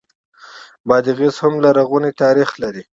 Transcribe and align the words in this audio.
بادغیس 0.87 1.35
هم 1.43 1.53
لرغونی 1.63 2.11
تاریخ 2.21 2.49
لري 2.61 2.83